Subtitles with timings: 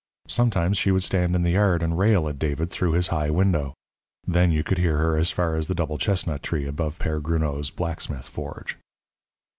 [0.27, 3.75] Sometimes she would stand in the yard and rail at David through his high window.
[4.25, 7.69] Then you could hear her as far as the double chestnut tree above Père Gruneau's
[7.69, 8.79] blacksmith forge.